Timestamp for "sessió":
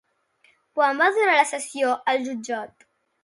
1.51-1.93